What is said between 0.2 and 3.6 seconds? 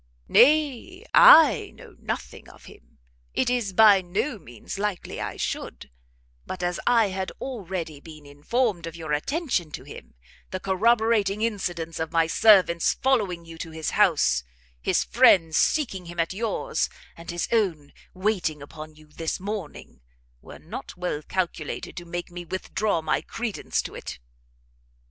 "Nay, I know nothing of him! it